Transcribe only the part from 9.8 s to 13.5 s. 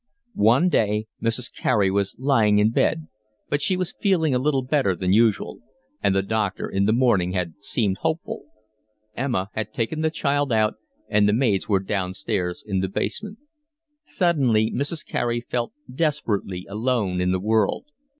the child out, and the maids were downstairs in the basement: